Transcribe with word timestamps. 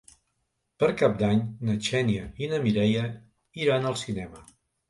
Per 0.83 0.87
Cap 1.01 1.19
d'Any 1.19 1.43
na 1.69 1.75
Xènia 1.89 2.25
i 2.45 2.49
na 2.55 2.61
Mireia 2.65 3.07
iran 3.67 3.87
al 3.91 4.01
cinema. 4.07 4.47